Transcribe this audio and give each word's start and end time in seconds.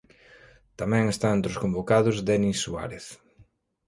Tamén 0.79 1.03
está 1.07 1.27
entre 1.31 1.49
os 1.53 1.61
convocados 1.63 2.23
Denis 2.27 2.57
Suárez. 2.63 3.05